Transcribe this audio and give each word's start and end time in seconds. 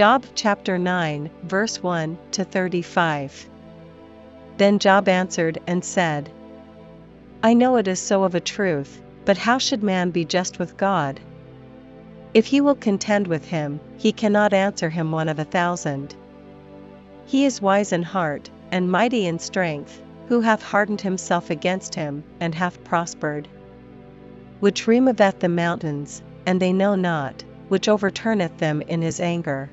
Job 0.00 0.24
chapter 0.34 0.78
9, 0.78 1.28
verse 1.42 1.82
1 1.82 2.16
to 2.30 2.42
35. 2.42 3.50
Then 4.56 4.78
Job 4.78 5.08
answered 5.08 5.58
and 5.66 5.84
said, 5.84 6.30
I 7.42 7.52
know 7.52 7.76
it 7.76 7.86
is 7.86 8.00
so 8.00 8.22
of 8.22 8.34
a 8.34 8.40
truth, 8.40 9.02
but 9.26 9.36
how 9.36 9.58
should 9.58 9.82
man 9.82 10.10
be 10.10 10.24
just 10.24 10.58
with 10.58 10.78
God? 10.78 11.20
If 12.32 12.46
he 12.46 12.62
will 12.62 12.76
contend 12.76 13.26
with 13.26 13.44
him, 13.44 13.78
he 13.98 14.10
cannot 14.10 14.54
answer 14.54 14.88
him 14.88 15.12
one 15.12 15.28
of 15.28 15.38
a 15.38 15.44
thousand. 15.44 16.14
He 17.26 17.44
is 17.44 17.60
wise 17.60 17.92
in 17.92 18.02
heart, 18.02 18.48
and 18.72 18.90
mighty 18.90 19.26
in 19.26 19.38
strength, 19.38 20.00
who 20.28 20.40
hath 20.40 20.62
hardened 20.62 21.02
himself 21.02 21.50
against 21.50 21.94
him, 21.94 22.24
and 22.40 22.54
hath 22.54 22.82
prospered. 22.84 23.48
Which 24.60 24.86
removeth 24.86 25.40
the 25.40 25.50
mountains, 25.50 26.22
and 26.46 26.58
they 26.58 26.72
know 26.72 26.94
not, 26.94 27.44
which 27.68 27.86
overturneth 27.86 28.56
them 28.56 28.80
in 28.80 29.02
his 29.02 29.20
anger. 29.20 29.68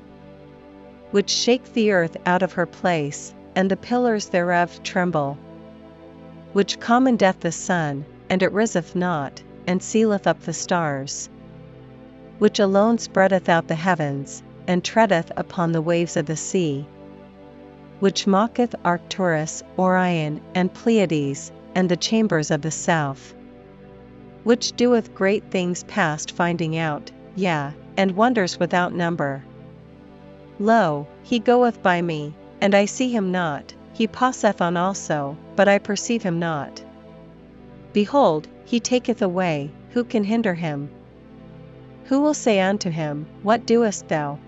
Which 1.10 1.30
shake 1.30 1.72
the 1.72 1.92
earth 1.92 2.18
out 2.26 2.42
of 2.42 2.52
her 2.52 2.66
place, 2.66 3.32
and 3.54 3.70
the 3.70 3.78
pillars 3.78 4.26
thereof 4.26 4.82
tremble. 4.82 5.38
Which 6.52 6.78
commandeth 6.80 7.40
the 7.40 7.50
sun, 7.50 8.04
and 8.28 8.42
it 8.42 8.52
riseth 8.52 8.94
not, 8.94 9.42
and 9.66 9.82
sealeth 9.82 10.26
up 10.26 10.40
the 10.40 10.52
stars. 10.52 11.30
Which 12.38 12.58
alone 12.58 12.98
spreadeth 12.98 13.48
out 13.48 13.68
the 13.68 13.74
heavens, 13.74 14.42
and 14.66 14.84
treadeth 14.84 15.32
upon 15.34 15.72
the 15.72 15.80
waves 15.80 16.14
of 16.18 16.26
the 16.26 16.36
sea. 16.36 16.86
Which 18.00 18.26
mocketh 18.26 18.74
Arcturus, 18.84 19.62
Orion, 19.78 20.42
and 20.54 20.74
Pleiades, 20.74 21.50
and 21.74 21.88
the 21.88 21.96
chambers 21.96 22.50
of 22.50 22.60
the 22.60 22.70
south. 22.70 23.34
Which 24.44 24.72
doeth 24.76 25.14
great 25.14 25.50
things 25.50 25.84
past 25.84 26.32
finding 26.32 26.76
out, 26.76 27.10
yea, 27.34 27.70
and 27.96 28.12
wonders 28.12 28.60
without 28.60 28.92
number. 28.92 29.42
Lo, 30.60 31.06
he 31.22 31.38
goeth 31.38 31.82
by 31.82 32.02
me, 32.02 32.34
and 32.60 32.74
I 32.74 32.84
see 32.84 33.10
him 33.10 33.30
not, 33.30 33.72
he 33.92 34.06
passeth 34.08 34.60
on 34.60 34.76
also, 34.76 35.36
but 35.54 35.68
I 35.68 35.78
perceive 35.78 36.22
him 36.22 36.38
not. 36.38 36.82
Behold, 37.92 38.48
he 38.64 38.80
taketh 38.80 39.22
away, 39.22 39.70
who 39.90 40.04
can 40.04 40.24
hinder 40.24 40.54
him? 40.54 40.90
Who 42.06 42.20
will 42.20 42.34
say 42.34 42.60
unto 42.60 42.90
him, 42.90 43.26
What 43.42 43.66
doest 43.66 44.08
thou? 44.08 44.38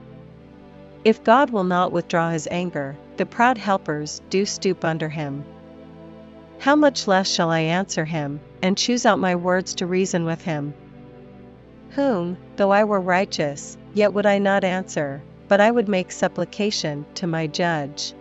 If 1.05 1.23
God 1.25 1.51
will 1.51 1.65
not 1.65 1.93
withdraw 1.93 2.31
his 2.31 2.49
anger, 2.51 2.97
the 3.17 3.27
proud 3.27 3.57
helpers 3.57 4.21
do 4.31 4.45
stoop 4.45 4.85
under 4.85 5.09
him. 5.09 5.45
How 6.59 6.77
much 6.77 7.07
less 7.07 7.29
shall 7.29 7.51
I 7.51 7.61
answer 7.61 8.05
him, 8.05 8.41
and 8.63 8.77
choose 8.77 9.07
out 9.07 9.19
my 9.19 9.37
words 9.37 9.75
to 9.77 9.87
reason 9.87 10.25
with 10.25 10.43
him? 10.43 10.75
Whom, 11.91 12.37
though 12.57 12.71
I 12.71 12.85
were 12.85 13.01
righteous, 13.01 13.79
yet 13.95 14.13
would 14.13 14.27
I 14.27 14.39
not 14.39 14.65
answer, 14.65 15.23
but 15.51 15.61
I 15.61 15.69
would 15.69 15.89
make 15.89 16.13
supplication 16.13 17.05
to 17.17 17.27
my 17.27 17.49
judge. 17.49 18.15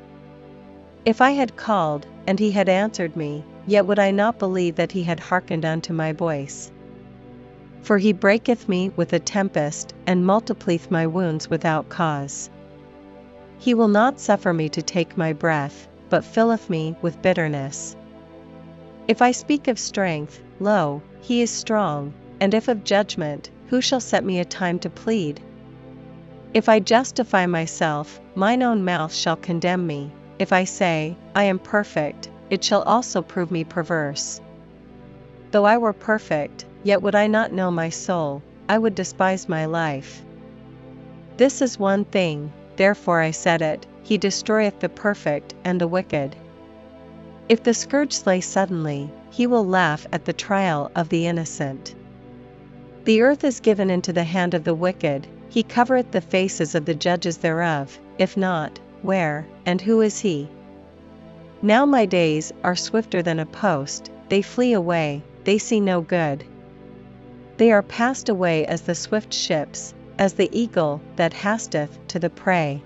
If 1.06 1.22
I 1.22 1.30
had 1.34 1.56
called, 1.56 2.08
and 2.26 2.40
he 2.40 2.50
had 2.50 2.68
answered 2.68 3.16
me, 3.16 3.46
yet 3.68 3.86
would 3.86 4.00
I 4.00 4.10
not 4.10 4.40
believe 4.40 4.78
that 4.78 4.92
he 4.92 5.04
had 5.04 5.20
hearkened 5.20 5.64
unto 5.64 5.94
my 5.94 6.12
voice. 6.12 6.72
For 7.84 8.00
he 8.00 8.14
breaketh 8.14 8.68
me 8.68 8.92
with 8.96 9.14
a 9.14 9.20
tempest, 9.20 9.94
and 10.08 10.26
multiplieth 10.26 10.90
my 10.90 11.06
wounds 11.06 11.52
without 11.52 11.88
cause. 11.88 12.50
He 13.60 13.76
will 13.76 13.90
not 13.90 14.20
suffer 14.20 14.52
me 14.52 14.68
to 14.70 14.82
take 14.82 15.16
my 15.16 15.32
breath, 15.32 15.88
but 16.10 16.26
filleth 16.26 16.68
me 16.68 16.96
with 17.04 17.22
bitterness. 17.22 17.96
If 19.08 19.22
I 19.22 19.34
speak 19.34 19.68
of 19.68 19.78
strength, 19.78 20.42
lo, 20.60 21.04
he 21.22 21.44
is 21.44 21.52
strong, 21.52 22.12
and 22.40 22.56
if 22.56 22.68
of 22.68 22.84
judgment, 22.84 23.52
who 23.68 23.82
shall 23.82 24.00
set 24.00 24.26
me 24.26 24.40
a 24.40 24.46
time 24.46 24.80
to 24.80 24.90
plead? 24.90 25.40
If 26.52 26.67
I 26.67 26.80
justify 26.80 27.45
myself, 27.45 28.20
mine 28.33 28.64
own 28.64 28.83
mouth 28.83 29.14
shall 29.14 29.36
condemn 29.36 29.86
me. 29.86 30.11
If 30.39 30.52
I 30.52 30.64
say, 30.64 31.15
I 31.36 31.43
am 31.43 31.60
perfect, 31.60 32.30
it 32.49 32.64
shall 32.64 32.82
also 32.82 33.21
prove 33.21 33.52
me 33.52 33.64
perverse. 33.64 34.42
Though 35.52 35.65
I 35.65 35.77
were 35.77 35.93
perfect, 35.93 36.65
yet 36.83 37.04
would 37.04 37.14
I 37.14 37.27
not 37.27 37.54
know 37.54 37.70
my 37.70 37.89
soul, 37.89 38.42
I 38.67 38.80
would 38.80 38.95
despise 38.95 39.48
my 39.48 39.65
life. 39.65 40.23
This 41.38 41.61
is 41.61 41.77
one 41.77 42.05
thing, 42.05 42.52
therefore 42.77 43.21
I 43.21 43.30
said 43.32 43.61
it, 43.61 43.86
He 44.02 44.17
destroyeth 44.17 44.80
the 44.80 44.89
perfect 44.89 45.54
and 45.64 45.80
the 45.80 45.88
wicked. 45.88 46.36
If 47.48 47.61
the 47.61 47.76
scourge 47.76 48.14
slay 48.14 48.42
suddenly, 48.42 49.11
He 49.30 49.45
will 49.45 49.67
laugh 49.67 50.08
at 50.11 50.26
the 50.26 50.33
trial 50.33 50.89
of 50.95 51.09
the 51.09 51.27
innocent. 51.27 51.93
The 53.04 53.21
earth 53.21 53.43
is 53.43 53.59
given 53.59 53.92
into 53.92 54.14
the 54.14 54.23
hand 54.23 54.55
of 54.55 54.64
the 54.64 54.73
wicked, 54.73 55.27
he 55.49 55.64
covereth 55.64 56.11
the 56.11 56.21
faces 56.21 56.76
of 56.76 56.86
the 56.86 56.93
judges 56.93 57.37
thereof, 57.37 57.99
if 58.17 58.37
not, 58.37 58.80
where, 59.02 59.45
and 59.65 59.82
who 59.82 60.02
is 60.02 60.20
he? 60.20 60.48
Now 61.61 61.86
my 61.86 62.05
days 62.05 62.54
are 62.64 62.76
swifter 62.76 63.21
than 63.21 63.39
a 63.39 63.45
post, 63.45 64.11
they 64.30 64.42
flee 64.42 64.73
away, 64.73 65.23
they 65.43 65.58
see 65.58 65.80
no 65.80 66.02
good. 66.02 66.43
They 67.58 67.71
are 67.71 67.82
passed 67.82 68.30
away 68.30 68.65
as 68.65 68.82
the 68.82 68.95
swift 68.95 69.33
ships, 69.33 69.93
as 70.17 70.33
the 70.33 70.49
eagle 70.52 71.02
that 71.15 71.33
hasteth 71.33 72.08
to 72.09 72.20
the 72.20 72.30
prey. 72.30 72.82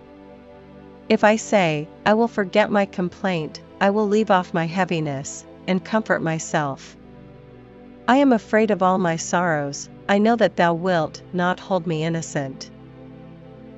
If 1.09 1.23
I 1.23 1.35
say, 1.35 1.87
I 2.05 2.13
will 2.13 2.27
forget 2.27 2.71
my 2.71 2.85
complaint, 2.85 3.61
I 3.81 3.89
will 3.89 4.07
leave 4.07 4.31
off 4.31 4.53
my 4.53 4.65
heaviness, 4.65 5.45
and 5.67 5.83
comfort 5.83 6.21
myself. 6.21 6.95
I 8.05 8.17
am 8.17 8.33
afraid 8.33 8.69
of 8.69 8.83
all 8.83 8.97
my 8.97 9.15
sorrows, 9.15 9.89
I 10.09 10.17
know 10.17 10.35
that 10.35 10.57
thou 10.57 10.73
wilt 10.73 11.21
not 11.31 11.61
hold 11.61 11.87
me 11.87 12.03
innocent. 12.03 12.69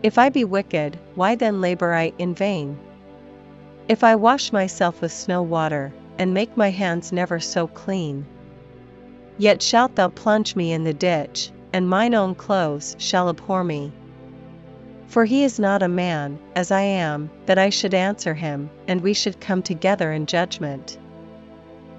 If 0.02 0.18
I 0.18 0.30
be 0.30 0.44
wicked, 0.44 0.98
why 1.14 1.36
then 1.36 1.62
labor 1.62 1.94
I 1.94 2.12
in 2.18 2.34
vain? 2.34 2.80
If 3.88 4.04
I 4.04 4.16
wash 4.16 4.52
myself 4.52 5.00
with 5.00 5.12
snow 5.12 5.44
water, 5.44 5.94
and 6.18 6.34
make 6.34 6.58
my 6.58 6.72
hands 6.72 7.12
never 7.12 7.40
so 7.40 7.68
clean, 7.68 8.26
yet 9.38 9.62
shalt 9.62 9.96
thou 9.96 10.08
plunge 10.08 10.56
me 10.56 10.72
in 10.72 10.86
the 10.86 10.94
ditch, 10.94 11.52
and 11.72 11.88
mine 11.88 12.16
own 12.16 12.34
clothes 12.34 12.96
shall 12.98 13.30
abhor 13.30 13.64
me. 13.64 13.92
For 15.06 15.26
he 15.26 15.44
is 15.44 15.60
not 15.60 15.84
a 15.84 15.88
man, 15.88 16.40
as 16.56 16.72
I 16.72 16.82
am, 16.82 17.30
that 17.46 17.60
I 17.60 17.70
should 17.70 17.94
answer 17.94 18.34
him, 18.34 18.72
and 18.88 19.02
we 19.02 19.14
should 19.14 19.40
come 19.40 19.62
together 19.62 20.12
in 20.12 20.26
judgment. 20.26 20.98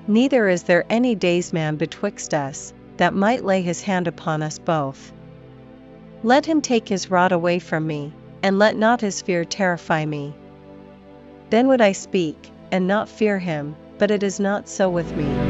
Neither 0.09 0.49
is 0.49 0.63
there 0.63 0.85
any 0.89 1.15
daysman 1.15 1.77
betwixt 1.77 2.33
us, 2.33 2.73
that 2.97 3.15
might 3.15 3.45
lay 3.45 3.63
his 3.63 3.83
hand 3.83 4.07
upon 4.07 4.43
us 4.43 4.59
both. 4.59 5.13
Let 6.23 6.47
him 6.47 6.61
take 6.61 6.89
his 6.89 7.11
rod 7.11 7.33
away 7.33 7.59
from 7.59 7.87
me, 7.87 8.13
and 8.43 8.59
let 8.59 8.77
not 8.77 9.01
his 9.01 9.21
fear 9.21 9.45
terrify 9.45 10.05
me. 10.05 10.35
Then 11.51 11.69
would 11.69 11.81
I 11.81 11.93
speak, 11.93 12.51
and 12.71 12.87
not 12.87 13.09
fear 13.09 13.39
him, 13.39 13.77
but 13.99 14.11
it 14.11 14.23
is 14.23 14.41
not 14.41 14.69
so 14.69 14.89
with 14.89 15.15
me. 15.17 15.46